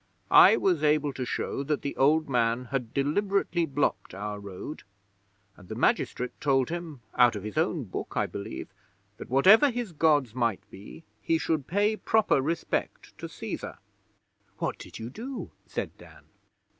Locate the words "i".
0.31-0.57, 8.15-8.25